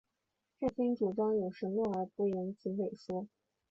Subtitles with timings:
[0.59, 3.27] 郑兴主张有神论而不信谶纬说。